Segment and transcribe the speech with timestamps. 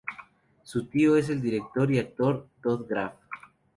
[0.63, 3.13] Su tío es el director y actor Todd Graff.